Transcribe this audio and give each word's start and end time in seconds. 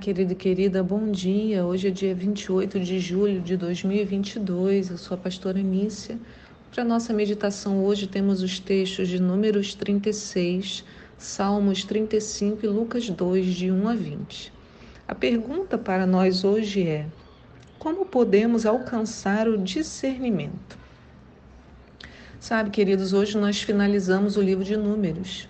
Querido 0.00 0.32
e 0.32 0.36
querida, 0.36 0.82
bom 0.82 1.10
dia. 1.10 1.64
Hoje 1.64 1.88
é 1.88 1.90
dia 1.90 2.14
28 2.14 2.80
de 2.80 2.98
julho 2.98 3.40
de 3.40 3.56
2022. 3.56 4.90
Eu 4.90 4.98
sou 4.98 5.14
a 5.14 5.18
pastora 5.18 5.60
Nícia. 5.60 6.18
Para 6.70 6.84
nossa 6.84 7.12
meditação 7.12 7.84
hoje 7.84 8.06
temos 8.06 8.42
os 8.42 8.58
textos 8.60 9.08
de 9.08 9.20
Números 9.20 9.74
36, 9.74 10.84
Salmos 11.16 11.84
35 11.84 12.64
e 12.64 12.68
Lucas 12.68 13.08
2, 13.08 13.46
de 13.46 13.70
1 13.70 13.88
a 13.88 13.94
20. 13.94 14.52
A 15.08 15.14
pergunta 15.14 15.78
para 15.78 16.04
nós 16.04 16.44
hoje 16.44 16.86
é: 16.86 17.06
como 17.78 18.04
podemos 18.04 18.66
alcançar 18.66 19.48
o 19.48 19.56
discernimento? 19.56 20.78
Sabe, 22.38 22.70
queridos, 22.70 23.12
hoje 23.12 23.38
nós 23.38 23.62
finalizamos 23.62 24.36
o 24.36 24.42
livro 24.42 24.64
de 24.64 24.76
Números. 24.76 25.48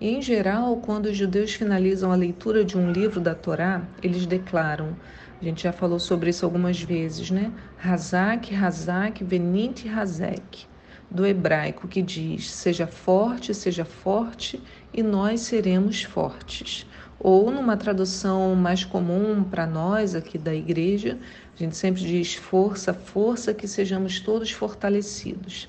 Em 0.00 0.22
geral, 0.22 0.76
quando 0.76 1.06
os 1.06 1.16
judeus 1.16 1.54
finalizam 1.54 2.12
a 2.12 2.14
leitura 2.14 2.64
de 2.64 2.78
um 2.78 2.92
livro 2.92 3.20
da 3.20 3.34
Torá, 3.34 3.82
eles 4.00 4.26
declaram, 4.26 4.96
a 5.40 5.44
gente 5.44 5.64
já 5.64 5.72
falou 5.72 5.98
sobre 5.98 6.30
isso 6.30 6.44
algumas 6.44 6.80
vezes, 6.80 7.32
né? 7.32 7.50
Hazak, 7.82 8.54
Hazak, 8.54 9.24
Venite, 9.24 9.88
Hazek, 9.88 10.66
do 11.10 11.26
hebraico 11.26 11.88
que 11.88 12.00
diz: 12.00 12.48
seja 12.48 12.86
forte, 12.86 13.52
seja 13.52 13.84
forte, 13.84 14.62
e 14.94 15.02
nós 15.02 15.40
seremos 15.40 16.04
fortes. 16.04 16.86
Ou 17.18 17.50
numa 17.50 17.76
tradução 17.76 18.54
mais 18.54 18.84
comum 18.84 19.42
para 19.42 19.66
nós 19.66 20.14
aqui 20.14 20.38
da 20.38 20.54
igreja, 20.54 21.18
a 21.56 21.58
gente 21.58 21.76
sempre 21.76 22.02
diz 22.02 22.36
força, 22.36 22.94
força, 22.94 23.52
que 23.52 23.66
sejamos 23.66 24.20
todos 24.20 24.52
fortalecidos. 24.52 25.68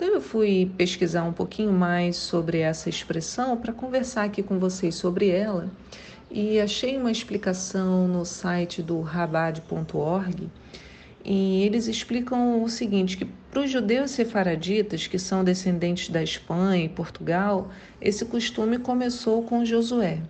Então 0.00 0.14
eu 0.14 0.20
fui 0.22 0.72
pesquisar 0.78 1.24
um 1.24 1.32
pouquinho 1.34 1.74
mais 1.74 2.16
sobre 2.16 2.60
essa 2.60 2.88
expressão 2.88 3.54
para 3.54 3.70
conversar 3.70 4.24
aqui 4.24 4.42
com 4.42 4.58
vocês 4.58 4.94
sobre 4.94 5.28
ela 5.28 5.68
e 6.30 6.58
achei 6.58 6.96
uma 6.96 7.12
explicação 7.12 8.08
no 8.08 8.24
site 8.24 8.82
do 8.82 9.02
rabad.org 9.02 10.48
e 11.22 11.64
eles 11.64 11.86
explicam 11.86 12.62
o 12.62 12.68
seguinte, 12.70 13.18
que 13.18 13.26
para 13.26 13.60
os 13.60 13.70
judeus 13.70 14.12
sefaraditas, 14.12 15.06
que 15.06 15.18
são 15.18 15.44
descendentes 15.44 16.08
da 16.08 16.22
Espanha 16.22 16.86
e 16.86 16.88
Portugal, 16.88 17.68
esse 18.00 18.24
costume 18.24 18.78
começou 18.78 19.42
com 19.42 19.66
Josué. 19.66 20.22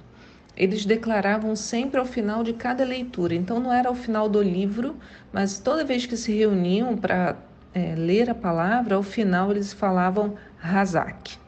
Eles 0.57 0.85
declaravam 0.85 1.55
sempre 1.55 2.01
ao 2.01 2.05
final 2.05 2.43
de 2.43 2.55
cada 2.55 2.83
leitura, 2.83 3.37
então 3.37 3.61
não 3.61 3.73
era 3.73 3.89
ao 3.89 3.95
final 3.95 4.29
do 4.29 4.43
livro, 4.43 4.97
mas 5.33 5.61
toda 5.61 5.85
vez 5.85 6.07
que 6.07 6.17
se 6.17 6.33
reuniam 6.33 6.97
para 6.97 7.37
é, 7.75 7.95
ler 7.95 8.29
a 8.29 8.35
palavra, 8.35 8.97
ao 8.97 9.03
final 9.03 9.51
eles 9.51 9.73
falavam 9.73 10.37
Razak, 10.59 11.39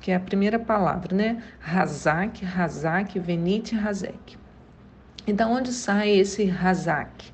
que 0.00 0.10
é 0.10 0.14
a 0.14 0.20
primeira 0.20 0.58
palavra, 0.58 1.14
né? 1.14 1.42
Razak, 1.58 2.44
Razak, 2.44 3.18
Venite, 3.18 3.74
Razek. 3.74 4.38
Então, 5.26 5.52
onde 5.52 5.72
sai 5.72 6.10
esse 6.10 6.44
Razak? 6.44 7.32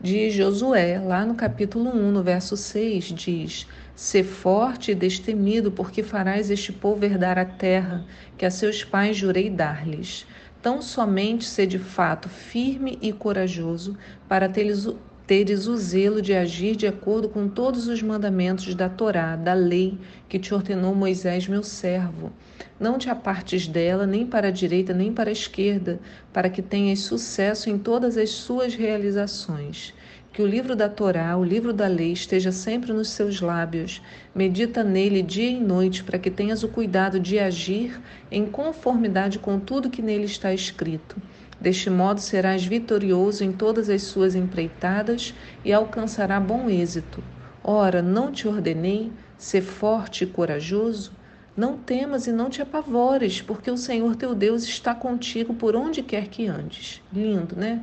De 0.00 0.28
Josué, 0.30 0.98
lá 0.98 1.24
no 1.24 1.34
capítulo 1.34 1.90
1, 1.90 2.10
no 2.10 2.22
verso 2.22 2.56
6, 2.56 3.04
diz: 3.06 3.66
Ser 3.94 4.24
forte 4.24 4.90
e 4.90 4.94
destemido, 4.94 5.70
porque 5.70 6.02
farás 6.02 6.50
este 6.50 6.72
povo 6.72 7.04
herdar 7.04 7.38
a 7.38 7.44
terra 7.44 8.04
que 8.36 8.44
a 8.44 8.50
seus 8.50 8.84
pais 8.84 9.16
jurei 9.16 9.48
dar-lhes. 9.48 10.26
Tão 10.60 10.82
somente 10.82 11.44
ser 11.44 11.66
de 11.66 11.78
fato 11.78 12.28
firme 12.28 12.98
e 13.00 13.12
corajoso 13.12 13.96
para 14.28 14.48
teres 14.48 14.86
teres 15.26 15.66
o 15.66 15.76
zelo 15.76 16.20
de 16.20 16.34
agir 16.34 16.76
de 16.76 16.86
acordo 16.86 17.30
com 17.30 17.48
todos 17.48 17.88
os 17.88 18.02
mandamentos 18.02 18.74
da 18.74 18.90
Torá, 18.90 19.36
da 19.36 19.54
lei 19.54 19.98
que 20.28 20.38
te 20.38 20.52
ordenou 20.52 20.94
Moisés, 20.94 21.48
meu 21.48 21.62
servo. 21.62 22.30
Não 22.78 22.98
te 22.98 23.08
apartes 23.08 23.66
dela, 23.66 24.06
nem 24.06 24.26
para 24.26 24.48
a 24.48 24.50
direita, 24.50 24.92
nem 24.92 25.12
para 25.12 25.30
a 25.30 25.32
esquerda, 25.32 25.98
para 26.32 26.50
que 26.50 26.60
tenhas 26.60 27.00
sucesso 27.00 27.70
em 27.70 27.78
todas 27.78 28.18
as 28.18 28.30
suas 28.30 28.74
realizações. 28.74 29.94
Que 30.30 30.42
o 30.42 30.46
livro 30.46 30.74
da 30.76 30.88
Torá, 30.88 31.36
o 31.38 31.44
livro 31.44 31.72
da 31.72 31.86
lei, 31.86 32.12
esteja 32.12 32.50
sempre 32.52 32.92
nos 32.92 33.08
seus 33.08 33.40
lábios. 33.40 34.02
Medita 34.34 34.82
nele 34.84 35.22
dia 35.22 35.48
e 35.48 35.60
noite, 35.60 36.04
para 36.04 36.18
que 36.18 36.30
tenhas 36.30 36.62
o 36.62 36.68
cuidado 36.68 37.18
de 37.18 37.38
agir 37.38 37.98
em 38.30 38.44
conformidade 38.44 39.38
com 39.38 39.58
tudo 39.58 39.88
que 39.88 40.02
nele 40.02 40.24
está 40.24 40.52
escrito 40.52 41.16
Deste 41.64 41.88
modo 41.88 42.20
serás 42.20 42.62
vitorioso 42.62 43.42
em 43.42 43.50
todas 43.50 43.88
as 43.88 44.02
suas 44.02 44.34
empreitadas 44.34 45.32
e 45.64 45.72
alcançará 45.72 46.38
bom 46.38 46.68
êxito. 46.68 47.24
Ora, 47.62 48.02
não 48.02 48.30
te 48.30 48.46
ordenei 48.46 49.10
ser 49.38 49.62
forte 49.62 50.24
e 50.24 50.26
corajoso? 50.26 51.12
Não 51.56 51.78
temas 51.78 52.26
e 52.26 52.32
não 52.32 52.50
te 52.50 52.60
apavores, 52.60 53.40
porque 53.40 53.70
o 53.70 53.78
Senhor 53.78 54.14
teu 54.14 54.34
Deus 54.34 54.64
está 54.64 54.94
contigo 54.94 55.54
por 55.54 55.74
onde 55.74 56.02
quer 56.02 56.28
que 56.28 56.46
andes. 56.46 57.00
Lindo, 57.10 57.56
né? 57.56 57.80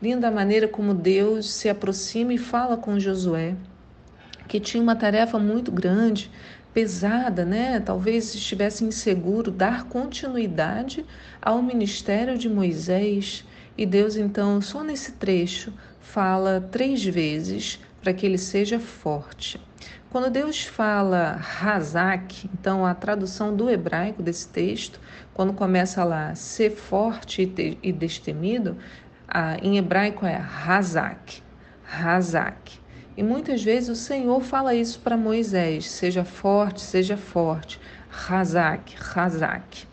Linda 0.00 0.28
a 0.28 0.30
maneira 0.30 0.66
como 0.66 0.94
Deus 0.94 1.50
se 1.50 1.68
aproxima 1.68 2.32
e 2.32 2.38
fala 2.38 2.78
com 2.78 2.98
Josué, 2.98 3.54
que 4.48 4.58
tinha 4.58 4.82
uma 4.82 4.96
tarefa 4.96 5.38
muito 5.38 5.70
grande, 5.70 6.30
pesada, 6.72 7.44
né? 7.44 7.80
Talvez 7.80 8.34
estivesse 8.34 8.84
inseguro 8.84 9.50
dar 9.50 9.84
continuidade 9.84 11.04
ao 11.40 11.62
ministério 11.62 12.38
de 12.38 12.48
Moisés. 12.48 13.44
E 13.76 13.86
Deus, 13.86 14.16
então, 14.16 14.60
só 14.60 14.82
nesse 14.82 15.12
trecho, 15.12 15.72
fala 16.00 16.60
três 16.70 17.04
vezes 17.04 17.80
para 18.00 18.12
que 18.12 18.24
ele 18.26 18.38
seja 18.38 18.78
forte. 18.78 19.60
Quando 20.10 20.30
Deus 20.30 20.64
fala 20.64 21.32
Razak, 21.32 22.48
então 22.54 22.86
a 22.86 22.94
tradução 22.94 23.54
do 23.54 23.68
hebraico 23.68 24.22
desse 24.22 24.48
texto, 24.48 24.98
quando 25.34 25.52
começa 25.52 26.02
lá 26.02 26.34
ser 26.34 26.70
forte 26.70 27.42
e 27.82 27.92
destemido, 27.92 28.78
em 29.62 29.76
hebraico 29.76 30.24
é 30.24 30.36
Razak, 30.36 31.42
Razak. 31.84 32.80
E 33.18 33.22
muitas 33.24 33.64
vezes 33.64 33.88
o 33.88 33.96
Senhor 33.96 34.40
fala 34.44 34.76
isso 34.76 35.00
para 35.00 35.16
Moisés: 35.16 35.90
seja 35.90 36.24
forte, 36.24 36.80
seja 36.80 37.16
forte. 37.16 37.80
Razak, 38.08 38.94
Razak. 38.96 39.88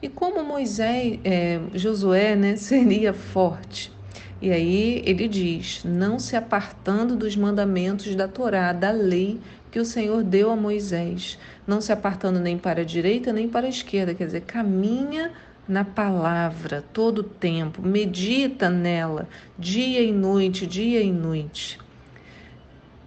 E 0.00 0.08
como 0.08 0.42
Moisés, 0.42 1.20
é, 1.22 1.60
Josué, 1.74 2.34
né, 2.34 2.56
seria 2.56 3.12
forte? 3.12 3.92
E 4.40 4.50
aí 4.50 5.02
ele 5.04 5.28
diz: 5.28 5.84
não 5.84 6.18
se 6.18 6.34
apartando 6.34 7.14
dos 7.14 7.36
mandamentos 7.36 8.14
da 8.14 8.26
Torá, 8.26 8.72
da 8.72 8.90
lei 8.90 9.38
que 9.70 9.78
o 9.78 9.84
Senhor 9.84 10.24
deu 10.24 10.50
a 10.50 10.56
Moisés, 10.56 11.38
não 11.66 11.82
se 11.82 11.92
apartando 11.92 12.40
nem 12.40 12.56
para 12.56 12.80
a 12.80 12.84
direita 12.84 13.34
nem 13.34 13.50
para 13.50 13.66
a 13.66 13.68
esquerda, 13.68 14.14
quer 14.14 14.24
dizer, 14.24 14.40
caminha 14.46 15.30
na 15.68 15.84
palavra 15.84 16.82
todo 16.90 17.18
o 17.18 17.22
tempo, 17.22 17.82
medita 17.82 18.70
nela, 18.70 19.28
dia 19.58 20.00
e 20.00 20.10
noite, 20.10 20.66
dia 20.66 21.02
e 21.02 21.12
noite. 21.12 21.84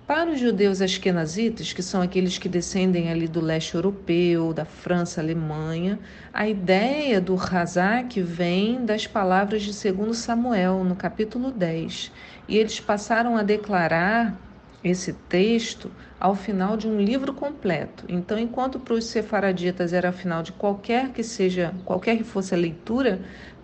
Para 0.09 0.31
os 0.31 0.39
judeus 0.39 0.81
askenazitas, 0.81 1.71
que 1.71 1.83
são 1.83 2.01
aqueles 2.01 2.39
que 2.39 2.49
descendem 2.49 3.11
ali 3.11 3.27
do 3.27 3.39
leste 3.39 3.75
europeu, 3.75 4.51
da 4.51 4.65
França, 4.65 5.21
Alemanha, 5.21 5.99
a 6.33 6.47
ideia 6.47 7.21
do 7.21 7.35
Hazak 7.35 8.19
vem 8.19 8.83
das 8.83 9.05
palavras 9.05 9.61
de 9.61 9.93
2 9.93 10.17
Samuel, 10.17 10.83
no 10.83 10.95
capítulo 10.95 11.51
10. 11.51 12.11
E 12.47 12.57
eles 12.57 12.79
passaram 12.79 13.37
a 13.37 13.43
declarar 13.43 14.35
esse 14.83 15.13
texto 15.13 15.91
ao 16.19 16.35
final 16.35 16.77
de 16.77 16.87
um 16.87 16.99
livro 16.99 17.33
completo. 17.33 18.05
Então, 18.07 18.37
enquanto 18.37 18.79
para 18.79 18.93
os 18.93 19.05
sefaraditas 19.05 19.93
era 19.93 20.11
final 20.11 20.43
de 20.43 20.51
qualquer 20.51 21.09
que 21.09 21.23
seja, 21.23 21.73
qualquer 21.85 22.17
que 22.17 22.23
fosse 22.23 22.53
a 22.53 22.57
leitura, 22.57 23.21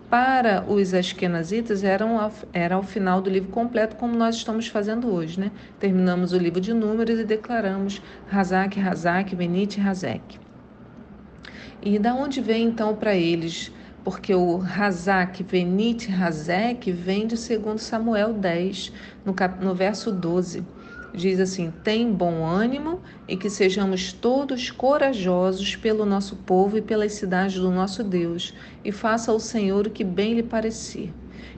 para 0.08 0.64
os 0.68 0.94
askenazitas 0.94 1.82
eram 1.82 2.30
era 2.52 2.76
ao 2.76 2.82
final 2.82 3.20
do 3.20 3.28
livro 3.28 3.50
completo, 3.50 3.96
como 3.96 4.14
nós 4.16 4.36
estamos 4.36 4.68
fazendo 4.68 5.12
hoje, 5.12 5.40
né? 5.40 5.50
Terminamos 5.80 6.32
o 6.32 6.38
livro 6.38 6.60
de 6.60 6.72
números 6.72 7.18
e 7.18 7.24
declaramos 7.24 8.00
Razak, 8.28 8.78
Razak, 8.78 9.34
Benite, 9.34 9.80
Razek. 9.80 10.38
E 11.82 11.98
da 11.98 12.14
onde 12.14 12.40
vem 12.40 12.68
então 12.68 12.94
para 12.94 13.16
eles? 13.16 13.72
Porque 14.04 14.32
o 14.32 14.58
Razak, 14.58 15.42
Benite, 15.42 16.08
Razek 16.08 16.92
vem 16.92 17.26
de 17.26 17.34
2 17.34 17.82
Samuel 17.82 18.32
10, 18.32 18.92
no, 19.24 19.34
cap, 19.34 19.62
no 19.62 19.74
verso 19.74 20.12
12 20.12 20.64
diz 21.14 21.40
assim: 21.40 21.72
tem 21.82 22.12
bom 22.12 22.44
ânimo 22.44 23.00
e 23.28 23.36
que 23.36 23.48
sejamos 23.50 24.12
todos 24.12 24.70
corajosos 24.70 25.76
pelo 25.76 26.04
nosso 26.04 26.36
povo 26.36 26.78
e 26.78 26.82
pelas 26.82 27.12
cidades 27.12 27.58
do 27.58 27.70
nosso 27.70 28.04
Deus, 28.04 28.54
e 28.84 28.92
faça 28.92 29.32
ao 29.32 29.40
Senhor 29.40 29.86
o 29.86 29.90
que 29.90 30.04
bem 30.04 30.34
lhe 30.34 30.42
parecer. 30.42 31.12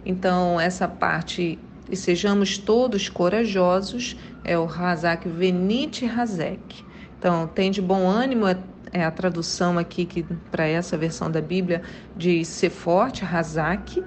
Então, 0.05 0.61
essa 0.61 0.87
parte, 0.87 1.59
e 1.91 1.97
sejamos 1.97 2.59
todos 2.59 3.09
corajosos, 3.09 4.17
é 4.45 4.59
o 4.59 4.65
Razak 4.65 5.29
Venite 5.29 6.07
Razek. 6.07 6.85
Então, 7.19 7.47
tem 7.47 7.71
de 7.71 7.83
bom 7.83 8.09
ânimo, 8.09 8.47
é, 8.47 8.57
é 8.93 9.05
a 9.05 9.11
tradução 9.11 9.77
aqui 9.77 10.05
que 10.05 10.23
para 10.51 10.67
essa 10.67 10.97
versão 10.97 11.31
da 11.31 11.41
Bíblia 11.41 11.83
diz 12.17 12.49
ser 12.49 12.71
forte, 12.71 13.25
Razak, 13.25 14.03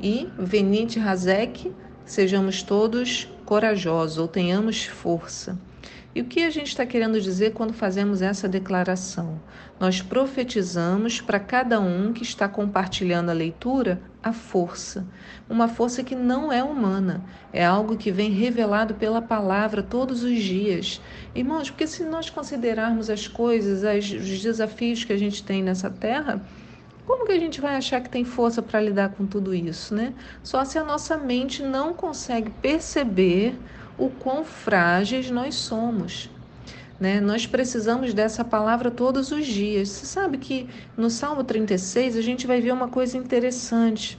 e 0.00 0.28
Venite 0.38 0.98
Razek, 0.98 1.72
sejamos 2.04 2.62
todos 2.62 3.24
corajosos 3.24 3.35
ou 4.18 4.28
tenhamos 4.28 4.84
força. 4.84 5.58
E 6.14 6.20
o 6.22 6.24
que 6.24 6.42
a 6.42 6.50
gente 6.50 6.68
está 6.68 6.86
querendo 6.86 7.20
dizer 7.20 7.52
quando 7.52 7.74
fazemos 7.74 8.22
essa 8.22 8.48
declaração? 8.48 9.38
Nós 9.78 10.00
profetizamos 10.00 11.20
para 11.20 11.38
cada 11.38 11.78
um 11.78 12.10
que 12.12 12.22
está 12.22 12.48
compartilhando 12.48 13.28
a 13.28 13.34
leitura 13.34 14.00
a 14.22 14.32
força. 14.32 15.06
Uma 15.48 15.68
força 15.68 16.02
que 16.02 16.16
não 16.16 16.50
é 16.50 16.64
humana, 16.64 17.22
é 17.52 17.64
algo 17.64 17.96
que 17.96 18.10
vem 18.10 18.30
revelado 18.30 18.94
pela 18.94 19.22
palavra 19.22 19.82
todos 19.82 20.24
os 20.24 20.42
dias. 20.42 21.00
Irmãos, 21.34 21.70
porque 21.70 21.86
se 21.86 22.02
nós 22.02 22.30
considerarmos 22.30 23.08
as 23.10 23.28
coisas, 23.28 23.82
os 24.14 24.40
desafios 24.42 25.04
que 25.04 25.12
a 25.12 25.18
gente 25.18 25.44
tem 25.44 25.62
nessa 25.62 25.90
terra, 25.90 26.42
como 27.06 27.24
que 27.24 27.32
a 27.32 27.38
gente 27.38 27.60
vai 27.60 27.76
achar 27.76 28.00
que 28.00 28.10
tem 28.10 28.24
força 28.24 28.60
para 28.60 28.80
lidar 28.80 29.10
com 29.10 29.26
tudo 29.26 29.54
isso, 29.54 29.94
né? 29.94 30.12
Só 30.42 30.64
se 30.64 30.78
a 30.78 30.84
nossa 30.84 31.16
mente 31.16 31.62
não 31.62 31.94
consegue 31.94 32.50
perceber 32.50 33.56
o 33.96 34.10
quão 34.10 34.44
frágeis 34.44 35.30
nós 35.30 35.54
somos. 35.54 36.28
Né? 36.98 37.20
Nós 37.20 37.46
precisamos 37.46 38.14
dessa 38.14 38.44
palavra 38.44 38.90
todos 38.90 39.30
os 39.30 39.46
dias. 39.46 39.88
Você 39.90 40.06
sabe 40.06 40.38
que 40.38 40.68
no 40.96 41.10
Salmo 41.10 41.44
36 41.44 42.16
a 42.16 42.22
gente 42.22 42.46
vai 42.46 42.60
ver 42.60 42.72
uma 42.72 42.88
coisa 42.88 43.16
interessante. 43.16 44.18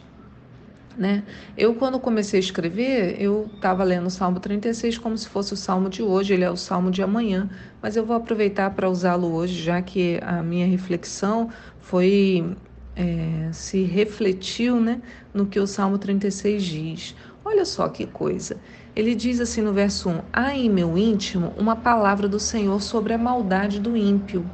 Né? 0.95 1.23
Eu, 1.55 1.75
quando 1.75 1.99
comecei 1.99 2.39
a 2.39 2.41
escrever, 2.41 3.21
eu 3.21 3.49
estava 3.53 3.83
lendo 3.83 4.07
o 4.07 4.09
Salmo 4.09 4.39
36 4.39 4.97
como 4.97 5.15
se 5.15 5.27
fosse 5.27 5.53
o 5.53 5.57
Salmo 5.57 5.89
de 5.89 6.01
hoje, 6.01 6.33
ele 6.33 6.43
é 6.43 6.49
o 6.49 6.57
Salmo 6.57 6.89
de 6.89 7.03
amanhã, 7.03 7.47
mas 7.79 7.95
eu 7.95 8.03
vou 8.03 8.15
aproveitar 8.15 8.71
para 8.71 8.89
usá-lo 8.89 9.31
hoje, 9.31 9.61
já 9.61 9.79
que 9.79 10.19
a 10.23 10.41
minha 10.41 10.65
reflexão 10.65 11.51
foi 11.79 12.57
é, 12.97 13.51
se 13.53 13.83
refletiu 13.83 14.79
né, 14.79 14.99
no 15.31 15.45
que 15.45 15.59
o 15.59 15.67
Salmo 15.67 15.99
36 15.99 16.63
diz. 16.63 17.15
Olha 17.45 17.63
só 17.63 17.87
que 17.87 18.07
coisa. 18.07 18.57
Ele 18.95 19.13
diz 19.13 19.39
assim 19.39 19.61
no 19.61 19.71
verso 19.71 20.09
1: 20.09 20.21
Há 20.33 20.55
em 20.55 20.69
meu 20.69 20.97
íntimo 20.97 21.53
uma 21.55 21.75
palavra 21.75 22.27
do 22.27 22.39
Senhor 22.39 22.81
sobre 22.81 23.13
a 23.13 23.17
maldade 23.17 23.79
do 23.79 23.95
ímpio. 23.95 24.49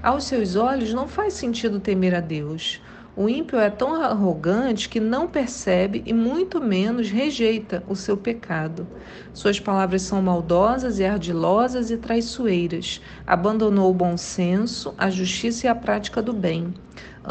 Aos 0.00 0.24
seus 0.24 0.54
olhos 0.54 0.94
não 0.94 1.08
faz 1.08 1.34
sentido 1.34 1.80
temer 1.80 2.14
a 2.14 2.20
Deus. 2.20 2.80
O 3.16 3.28
ímpio 3.28 3.58
é 3.58 3.68
tão 3.68 4.00
arrogante 4.00 4.88
que 4.88 5.00
não 5.00 5.26
percebe 5.26 6.02
e 6.06 6.12
muito 6.12 6.60
menos 6.60 7.10
rejeita 7.10 7.82
o 7.88 7.96
seu 7.96 8.16
pecado. 8.16 8.86
Suas 9.34 9.58
palavras 9.58 10.02
são 10.02 10.22
maldosas 10.22 11.00
e 11.00 11.04
ardilosas 11.04 11.90
e 11.90 11.96
traiçoeiras. 11.96 13.02
Abandonou 13.26 13.90
o 13.90 13.94
bom 13.94 14.16
senso, 14.16 14.94
a 14.96 15.10
justiça 15.10 15.66
e 15.66 15.68
a 15.68 15.74
prática 15.74 16.22
do 16.22 16.32
bem. 16.32 16.72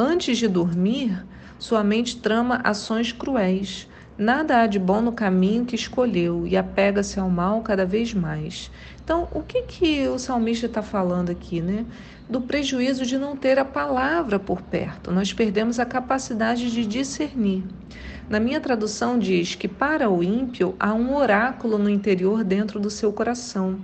Antes 0.02 0.38
de 0.38 0.48
dormir, 0.48 1.26
sua 1.58 1.84
mente 1.84 2.16
trama 2.22 2.62
ações 2.64 3.12
cruéis. 3.12 3.86
Nada 4.18 4.62
há 4.62 4.66
de 4.66 4.80
bom 4.80 5.02
no 5.02 5.12
caminho 5.12 5.66
que 5.66 5.76
escolheu 5.76 6.48
e 6.48 6.56
apega-se 6.56 7.20
ao 7.20 7.30
mal 7.30 7.62
cada 7.64 7.86
vez 7.86 8.14
mais. 8.14 8.72
Então, 9.04 9.28
o 9.34 9.44
que, 9.44 9.64
que 9.64 10.08
o 10.08 10.18
salmista 10.18 10.68
está 10.68 10.82
falando 10.82 11.32
aqui, 11.32 11.60
né? 11.60 11.86
Do 12.30 12.40
prejuízo 12.40 13.06
de 13.06 13.18
não 13.18 13.36
ter 13.36 13.60
a 13.60 13.66
palavra 13.66 14.40
por 14.40 14.62
perto. 14.62 15.12
Nós 15.12 15.34
perdemos 15.34 15.82
a 15.82 15.86
capacidade 15.86 16.72
de 16.72 16.86
discernir. 16.86 17.66
Na 18.30 18.40
minha 18.40 18.62
tradução 18.62 19.20
diz 19.20 19.54
que 19.54 19.68
para 19.68 20.10
o 20.10 20.24
ímpio 20.24 20.78
há 20.80 20.94
um 20.94 21.14
oráculo 21.14 21.78
no 21.78 21.90
interior 21.90 22.42
dentro 22.46 22.80
do 22.80 22.90
seu 22.90 23.12
coração. 23.12 23.82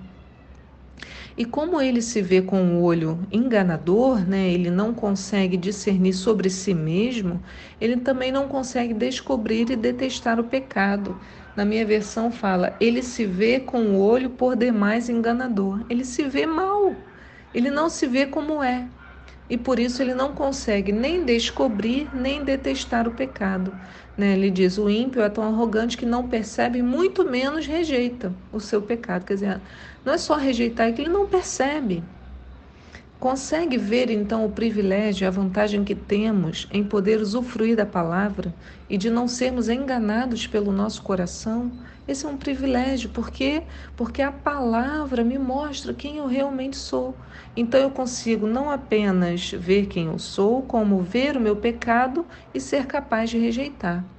E 1.38 1.44
como 1.46 1.82
ele 1.82 2.02
se 2.02 2.22
vê 2.22 2.42
com 2.42 2.78
o 2.78 2.82
olho 2.82 3.28
enganador, 3.32 4.26
né, 4.28 4.50
ele 4.52 4.70
não 4.70 4.94
consegue 4.94 5.58
discernir 5.58 6.14
sobre 6.14 6.50
si 6.50 6.74
mesmo, 6.74 7.44
ele 7.80 7.98
também 7.98 8.32
não 8.32 8.48
consegue 8.48 8.94
descobrir 8.94 9.70
e 9.70 9.76
detestar 9.76 10.40
o 10.40 10.46
pecado. 10.48 11.20
Na 11.56 11.66
minha 11.66 11.86
versão 11.86 12.32
fala, 12.32 12.78
ele 12.80 13.02
se 13.04 13.26
vê 13.26 13.60
com 13.60 13.82
o 13.96 14.00
olho 14.00 14.30
por 14.32 14.56
demais 14.56 15.10
enganador. 15.10 15.86
Ele 15.90 16.06
se 16.06 16.24
vê 16.28 16.46
mal. 16.46 17.06
Ele 17.54 17.70
não 17.70 17.90
se 17.90 18.08
vê 18.08 18.26
como 18.26 18.64
é. 18.64 18.90
E 19.50 19.58
por 19.58 19.80
isso 19.80 20.02
ele 20.02 20.16
não 20.16 20.34
consegue 20.34 20.92
nem 20.92 21.24
descobrir, 21.24 22.10
nem 22.14 22.44
detestar 22.44 23.08
o 23.08 23.12
pecado. 23.12 23.78
Né? 24.18 24.34
Ele 24.34 24.50
diz: 24.50 24.78
o 24.78 24.90
ímpio 24.90 25.22
é 25.22 25.30
tão 25.30 25.44
arrogante 25.44 25.98
que 25.98 26.06
não 26.06 26.28
percebe, 26.28 26.82
muito 26.82 27.24
menos 27.30 27.68
rejeita 27.68 28.34
o 28.52 28.60
seu 28.60 28.82
pecado. 28.82 29.26
Quer 29.26 29.34
dizer, 29.36 29.62
não 30.04 30.14
é 30.14 30.18
só 30.18 30.36
rejeitar, 30.36 30.88
é 30.88 30.92
que 30.94 31.02
ele 31.02 31.10
não 31.12 31.28
percebe. 31.28 32.04
Consegue 33.20 33.78
ver 33.78 34.10
então 34.12 34.46
o 34.46 34.52
privilégio, 34.52 35.28
a 35.28 35.32
vantagem 35.32 35.84
que 35.84 35.96
temos 35.96 36.68
em 36.72 36.84
poder 36.88 37.20
usufruir 37.22 37.76
da 37.76 37.86
palavra 37.86 38.56
e 38.90 38.98
de 38.98 39.10
não 39.10 39.28
sermos 39.28 39.68
enganados 39.70 40.46
pelo 40.48 40.72
nosso 40.72 41.02
coração? 41.02 41.78
Esse 42.08 42.26
é 42.26 42.30
um 42.30 42.38
privilégio, 42.38 43.10
por 43.10 43.32
quê? 43.32 43.68
Porque 43.96 44.22
a 44.22 44.32
palavra 44.32 45.24
me 45.24 45.40
mostra 45.40 45.94
quem 45.94 46.18
eu 46.18 46.28
realmente 46.28 46.78
sou. 46.78 47.18
Então 47.56 47.80
eu 47.80 47.90
consigo 47.92 48.46
não 48.48 48.70
apenas 48.70 49.50
ver 49.52 49.88
quem 49.88 50.06
eu 50.08 50.20
sou, 50.20 50.64
como 50.64 51.02
ver 51.02 51.36
o 51.38 51.42
meu 51.42 51.56
pecado 51.56 52.28
e 52.54 52.60
ser 52.60 52.86
capaz 52.86 53.30
de 53.30 53.38
rejeitar. 53.40 54.15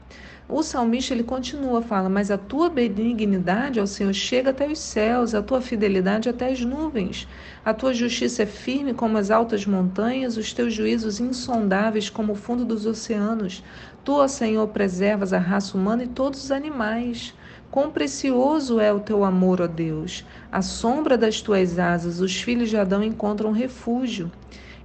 O 0.49 0.63
salmista 0.63 1.13
ele 1.13 1.25
continua, 1.25 1.83
fala: 1.83 2.09
Mas 2.09 2.31
a 2.31 2.39
tua 2.39 2.71
benignidade 2.71 3.81
ao 3.81 3.87
Senhor 3.87 4.13
chega 4.13 4.51
até 4.51 4.69
os 4.69 4.79
céus, 4.79 5.35
a 5.35 5.43
tua 5.43 5.61
fidelidade 5.61 6.29
até 6.29 6.53
as 6.53 6.61
nuvens. 6.61 7.27
A 7.65 7.75
tua 7.75 7.93
justiça 7.93 8.45
é 8.45 8.47
firme 8.47 8.95
como 8.95 9.19
as 9.19 9.29
altas 9.33 9.67
montanhas, 9.67 10.37
os 10.37 10.53
teus 10.53 10.73
juízos 10.73 11.19
insondáveis 11.19 12.09
como 12.09 12.35
o 12.35 12.37
fundo 12.37 12.65
dos 12.65 12.87
oceanos. 12.87 13.65
Tu, 14.05 14.13
ó 14.13 14.29
Senhor, 14.29 14.69
preservas 14.69 15.33
a 15.33 15.39
raça 15.39 15.77
humana 15.77 16.05
e 16.05 16.09
todos 16.09 16.45
os 16.45 16.53
animais. 16.53 17.35
Quão 17.69 17.91
precioso 17.91 18.79
é 18.79 18.93
o 18.93 19.01
teu 19.01 19.25
amor, 19.25 19.61
ó 19.61 19.67
Deus! 19.67 20.25
À 20.53 20.63
sombra 20.63 21.19
das 21.19 21.41
tuas 21.41 21.77
asas, 21.77 22.21
os 22.21 22.41
filhos 22.41 22.71
de 22.71 22.77
Adão 22.77 23.03
encontram 23.03 23.51
refúgio. 23.51 24.31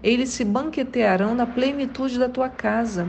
Eles 0.02 0.30
se 0.30 0.44
banquetearão 0.44 1.36
na 1.36 1.46
plenitude 1.46 2.18
da 2.18 2.28
tua 2.28 2.50
casa. 2.50 3.08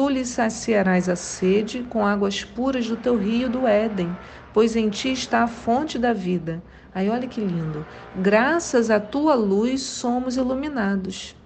Tu 0.00 0.08
lhes 0.08 0.30
saciarás 0.30 1.10
a 1.10 1.14
sede 1.14 1.84
com 1.90 2.06
águas 2.06 2.42
puras 2.42 2.88
do 2.88 2.96
teu 2.96 3.18
rio 3.18 3.50
do 3.50 3.66
Éden, 3.66 4.16
pois 4.50 4.74
em 4.74 4.88
ti 4.88 5.12
está 5.12 5.42
a 5.42 5.46
fonte 5.46 5.98
da 5.98 6.14
vida. 6.14 6.62
Aí 6.94 7.10
olha 7.10 7.28
que 7.28 7.38
lindo. 7.38 7.84
Graças 8.16 8.88
à 8.88 8.98
tua 8.98 9.34
luz 9.34 9.82
somos 9.82 10.38
iluminados. 10.38 11.36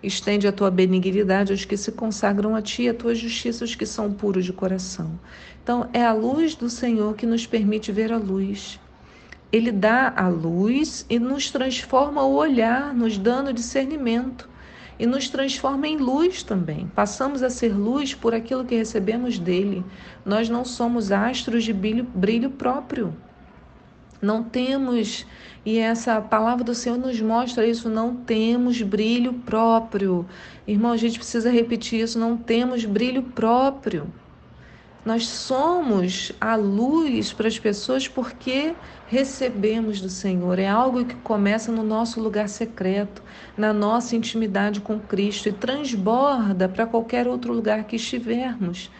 Estende 0.00 0.46
a 0.46 0.52
tua 0.52 0.70
benignidade 0.70 1.50
aos 1.50 1.64
que 1.64 1.76
se 1.76 1.90
consagram 1.90 2.54
a 2.54 2.62
ti, 2.62 2.88
a 2.88 2.94
tua 2.94 3.12
justiça 3.12 3.64
aos 3.64 3.74
que 3.74 3.84
são 3.84 4.12
puros 4.12 4.44
de 4.44 4.52
coração. 4.52 5.18
Então, 5.60 5.90
é 5.92 6.04
a 6.04 6.12
luz 6.12 6.54
do 6.54 6.70
Senhor 6.70 7.16
que 7.16 7.26
nos 7.26 7.44
permite 7.44 7.90
ver 7.90 8.12
a 8.12 8.18
luz. 8.18 8.78
Ele 9.50 9.72
dá 9.72 10.14
a 10.16 10.28
luz 10.28 11.04
e 11.10 11.18
nos 11.18 11.50
transforma 11.50 12.22
o 12.22 12.36
olhar, 12.36 12.94
nos 12.94 13.18
dando 13.18 13.52
discernimento 13.52 14.48
e 14.98 15.06
nos 15.06 15.28
transforma 15.28 15.86
em 15.86 15.96
luz 15.96 16.42
também. 16.42 16.90
Passamos 16.94 17.42
a 17.42 17.50
ser 17.50 17.74
luz 17.74 18.14
por 18.14 18.34
aquilo 18.34 18.64
que 18.64 18.74
recebemos 18.74 19.38
dele. 19.38 19.84
Nós 20.24 20.48
não 20.48 20.64
somos 20.64 21.12
astros 21.12 21.64
de 21.64 21.72
brilho, 21.72 22.50
próprio. 22.50 23.14
Não 24.20 24.42
temos, 24.42 25.26
e 25.64 25.78
essa 25.78 26.20
palavra 26.20 26.64
do 26.64 26.74
Senhor 26.74 26.98
nos 26.98 27.20
mostra 27.20 27.66
isso, 27.66 27.88
não 27.88 28.16
temos 28.16 28.80
brilho 28.80 29.34
próprio. 29.34 30.26
Irmão, 30.66 30.92
a 30.92 30.96
gente 30.96 31.18
precisa 31.18 31.50
repetir 31.50 32.00
isso, 32.00 32.18
não 32.18 32.36
temos 32.36 32.84
brilho 32.84 33.22
próprio. 33.22 34.06
Nós 35.06 35.28
somos 35.28 36.32
a 36.40 36.56
luz 36.56 37.32
para 37.32 37.46
as 37.46 37.56
pessoas 37.56 38.08
porque 38.08 38.74
recebemos 39.06 40.00
do 40.00 40.08
Senhor. 40.08 40.58
É 40.58 40.66
algo 40.66 41.04
que 41.04 41.14
começa 41.14 41.70
no 41.70 41.84
nosso 41.84 42.20
lugar 42.20 42.48
secreto, 42.48 43.22
na 43.56 43.72
nossa 43.72 44.16
intimidade 44.16 44.80
com 44.80 44.98
Cristo 44.98 45.48
e 45.48 45.52
transborda 45.52 46.68
para 46.68 46.86
qualquer 46.86 47.28
outro 47.28 47.52
lugar 47.52 47.84
que 47.84 47.94
estivermos. 47.94 48.90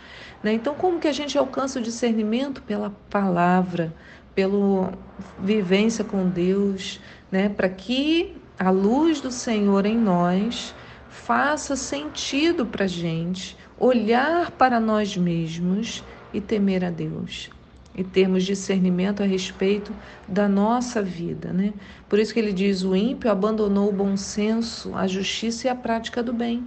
Né? 0.44 0.52
Então, 0.52 0.76
como 0.76 1.00
que 1.00 1.08
a 1.08 1.12
gente 1.12 1.36
alcança 1.36 1.80
o 1.80 1.82
discernimento? 1.82 2.62
Pela 2.62 2.90
palavra, 3.10 3.92
pela 4.32 4.92
vivência 5.40 6.04
com 6.04 6.28
Deus, 6.28 7.00
né? 7.32 7.48
para 7.48 7.68
que 7.68 8.32
a 8.56 8.70
luz 8.70 9.20
do 9.20 9.32
Senhor 9.32 9.84
em 9.84 9.98
nós 9.98 10.72
faça 11.16 11.74
sentido 11.74 12.66
para 12.66 12.84
a 12.84 12.88
gente 12.88 13.56
olhar 13.78 14.50
para 14.52 14.78
nós 14.78 15.16
mesmos 15.16 16.04
e 16.32 16.40
temer 16.40 16.84
a 16.84 16.90
Deus 16.90 17.50
e 17.96 18.04
termos 18.04 18.44
discernimento 18.44 19.22
a 19.22 19.26
respeito 19.26 19.92
da 20.28 20.46
nossa 20.46 21.02
vida, 21.02 21.52
né? 21.52 21.72
Por 22.08 22.18
isso 22.18 22.34
que 22.34 22.38
ele 22.38 22.52
diz: 22.52 22.84
o 22.84 22.94
ímpio 22.94 23.30
abandonou 23.30 23.88
o 23.88 23.92
bom 23.92 24.16
senso, 24.16 24.94
a 24.94 25.06
justiça 25.06 25.66
e 25.66 25.70
a 25.70 25.74
prática 25.74 26.22
do 26.22 26.32
bem. 26.32 26.64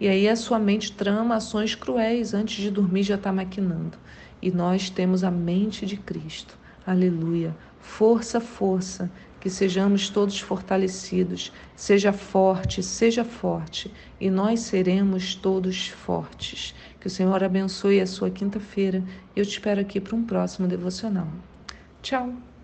E 0.00 0.08
aí 0.08 0.28
a 0.28 0.36
sua 0.36 0.58
mente 0.58 0.92
trama 0.92 1.36
ações 1.36 1.74
cruéis, 1.74 2.34
antes 2.34 2.56
de 2.56 2.70
dormir 2.70 3.04
já 3.04 3.14
está 3.14 3.32
maquinando. 3.32 3.96
E 4.42 4.50
nós 4.50 4.90
temos 4.90 5.24
a 5.24 5.30
mente 5.30 5.86
de 5.86 5.96
Cristo. 5.96 6.58
Aleluia. 6.86 7.56
Força, 7.80 8.40
força 8.40 9.10
que 9.40 9.48
sejamos 9.48 10.08
todos 10.08 10.40
fortalecidos. 10.40 11.52
Seja 11.76 12.12
forte, 12.12 12.82
seja 12.82 13.24
forte, 13.24 13.92
e 14.20 14.30
nós 14.30 14.60
seremos 14.60 15.34
todos 15.34 15.88
fortes. 15.88 16.74
Que 17.00 17.06
o 17.06 17.10
Senhor 17.10 17.42
abençoe 17.42 18.00
a 18.00 18.06
sua 18.06 18.30
quinta-feira. 18.30 19.02
Eu 19.34 19.44
te 19.44 19.52
espero 19.52 19.80
aqui 19.80 20.00
para 20.00 20.16
um 20.16 20.24
próximo 20.24 20.66
devocional. 20.66 21.28
Tchau! 22.02 22.57